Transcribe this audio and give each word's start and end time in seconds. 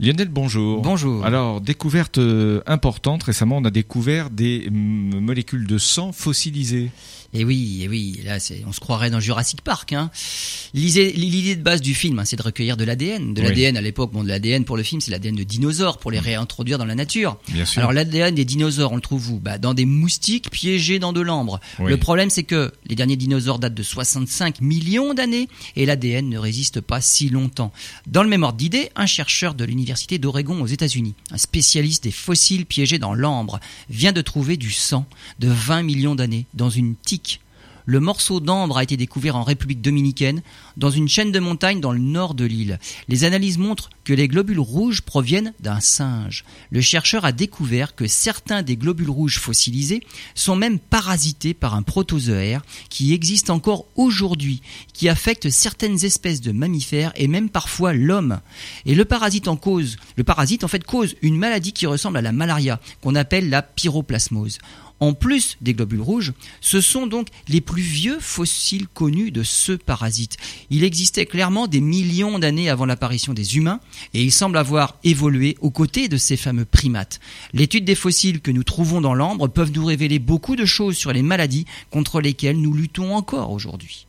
Lionel, 0.00 0.28
bonjour. 0.28 0.80
Bonjour. 0.80 1.24
Alors, 1.24 1.60
découverte 1.60 2.18
euh, 2.18 2.62
importante, 2.66 3.24
récemment 3.24 3.56
on 3.56 3.64
a 3.64 3.70
découvert 3.72 4.30
des 4.30 4.68
molécules 4.70 5.66
de 5.66 5.76
sang 5.76 6.12
fossilisées. 6.12 6.90
Et 7.34 7.44
oui, 7.44 7.80
et 7.82 7.88
oui, 7.88 8.20
là, 8.24 8.38
c'est, 8.38 8.62
on 8.66 8.72
se 8.72 8.78
croirait 8.78 9.10
dans 9.10 9.18
Jurassic 9.18 9.60
Park. 9.60 9.92
Hein. 9.92 10.10
L'idée, 10.74 11.56
de 11.56 11.62
base 11.62 11.80
du 11.80 11.94
film, 11.94 12.18
hein, 12.18 12.24
c'est 12.24 12.36
de 12.36 12.42
recueillir 12.42 12.76
de 12.76 12.84
l'ADN. 12.84 13.34
De 13.34 13.40
Oui. 13.42 13.48
l'ADN 13.48 13.76
à 13.76 13.80
l'époque, 13.80 14.12
bon, 14.12 14.22
de 14.22 14.28
l'ADN 14.28 14.64
pour 14.64 14.76
le 14.76 14.82
film, 14.82 15.00
c'est 15.00 15.10
l'ADN 15.10 15.34
de 15.36 15.42
dinosaures 15.44 15.98
pour 15.98 16.10
les 16.10 16.18
réintroduire 16.18 16.78
dans 16.78 16.84
la 16.84 16.94
nature. 16.94 17.38
Bien 17.48 17.64
sûr. 17.64 17.80
Alors 17.80 17.92
l'ADN 17.92 18.34
des 18.34 18.44
dinosaures, 18.44 18.92
on 18.92 18.96
le 18.96 19.00
trouve 19.00 19.30
où? 19.30 19.38
Bah, 19.40 19.58
Dans 19.58 19.74
des 19.74 19.84
moustiques 19.84 20.50
piégés 20.50 20.98
dans 20.98 21.12
de 21.12 21.20
l'ambre. 21.20 21.60
Oui. 21.78 21.90
Le 21.90 21.96
problème, 21.96 22.30
c'est 22.30 22.42
que 22.42 22.72
les 22.86 22.94
derniers 22.94 23.16
dinosaures 23.16 23.58
datent 23.58 23.74
de 23.74 23.82
65 23.82 24.60
millions 24.60 25.14
d'années 25.14 25.48
et 25.76 25.86
l'ADN 25.86 26.28
ne 26.28 26.38
résiste 26.38 26.80
pas 26.80 27.00
si 27.00 27.28
longtemps. 27.28 27.72
Dans 28.06 28.22
le 28.22 28.28
même 28.28 28.42
ordre 28.42 28.58
d'idée, 28.58 28.90
un 28.96 29.06
chercheur 29.06 29.54
de 29.54 29.64
l'université 29.64 30.18
d'Oregon 30.18 30.60
aux 30.60 30.66
États-Unis, 30.66 31.14
un 31.30 31.38
spécialiste 31.38 32.04
des 32.04 32.10
fossiles 32.10 32.66
piégés 32.66 32.98
dans 32.98 33.14
l'ambre, 33.14 33.60
vient 33.90 34.12
de 34.12 34.20
trouver 34.20 34.56
du 34.56 34.70
sang 34.70 35.06
de 35.38 35.48
20 35.48 35.82
millions 35.82 36.14
d'années 36.14 36.46
dans 36.54 36.70
une 36.70 36.94
tique. 36.94 37.40
Le 37.90 38.00
morceau 38.00 38.40
d'ambre 38.40 38.76
a 38.76 38.82
été 38.82 38.98
découvert 38.98 39.36
en 39.36 39.44
République 39.44 39.80
dominicaine, 39.80 40.42
dans 40.76 40.90
une 40.90 41.08
chaîne 41.08 41.32
de 41.32 41.38
montagnes 41.38 41.80
dans 41.80 41.92
le 41.92 41.98
nord 41.98 42.34
de 42.34 42.44
l'île. 42.44 42.78
Les 43.08 43.24
analyses 43.24 43.56
montrent 43.56 43.88
que 44.04 44.12
les 44.12 44.28
globules 44.28 44.60
rouges 44.60 45.00
proviennent 45.00 45.54
d'un 45.60 45.80
singe. 45.80 46.44
Le 46.70 46.82
chercheur 46.82 47.24
a 47.24 47.32
découvert 47.32 47.94
que 47.94 48.06
certains 48.06 48.60
des 48.60 48.76
globules 48.76 49.08
rouges 49.08 49.38
fossilisés 49.38 50.02
sont 50.34 50.54
même 50.54 50.78
parasités 50.78 51.54
par 51.54 51.74
un 51.74 51.82
protozoaire 51.82 52.60
qui 52.90 53.14
existe 53.14 53.48
encore 53.48 53.86
aujourd'hui, 53.96 54.60
qui 54.92 55.08
affecte 55.08 55.48
certaines 55.48 56.04
espèces 56.04 56.42
de 56.42 56.52
mammifères 56.52 57.12
et 57.16 57.26
même 57.26 57.48
parfois 57.48 57.94
l'homme. 57.94 58.40
Et 58.84 58.94
le 58.94 59.06
parasite 59.06 59.48
en 59.48 59.56
cause, 59.56 59.96
le 60.16 60.24
parasite 60.24 60.62
en 60.62 60.68
fait 60.68 60.84
cause 60.84 61.16
une 61.22 61.38
maladie 61.38 61.72
qui 61.72 61.86
ressemble 61.86 62.18
à 62.18 62.22
la 62.22 62.32
malaria, 62.32 62.80
qu'on 63.00 63.14
appelle 63.14 63.48
la 63.48 63.62
pyroplasmose. 63.62 64.58
En 65.00 65.14
plus 65.14 65.56
des 65.60 65.74
globules 65.74 66.00
rouges, 66.00 66.32
ce 66.60 66.80
sont 66.80 67.06
donc 67.06 67.28
les 67.48 67.60
plus 67.60 67.82
vieux 67.82 68.18
fossiles 68.20 68.88
connus 68.88 69.30
de 69.30 69.42
ce 69.42 69.72
parasite. 69.72 70.36
Il 70.70 70.84
existait 70.84 71.26
clairement 71.26 71.66
des 71.66 71.80
millions 71.80 72.38
d'années 72.38 72.68
avant 72.68 72.86
l'apparition 72.86 73.32
des 73.32 73.56
humains 73.56 73.80
et 74.14 74.22
il 74.22 74.32
semble 74.32 74.58
avoir 74.58 74.96
évolué 75.04 75.56
aux 75.60 75.70
côtés 75.70 76.08
de 76.08 76.16
ces 76.16 76.36
fameux 76.36 76.64
primates. 76.64 77.20
L'étude 77.52 77.84
des 77.84 77.94
fossiles 77.94 78.40
que 78.40 78.50
nous 78.50 78.64
trouvons 78.64 79.00
dans 79.00 79.14
l'ambre 79.14 79.48
peuvent 79.48 79.72
nous 79.72 79.84
révéler 79.84 80.18
beaucoup 80.18 80.56
de 80.56 80.64
choses 80.64 80.96
sur 80.96 81.12
les 81.12 81.22
maladies 81.22 81.66
contre 81.90 82.20
lesquelles 82.20 82.60
nous 82.60 82.74
luttons 82.74 83.14
encore 83.14 83.52
aujourd'hui. 83.52 84.06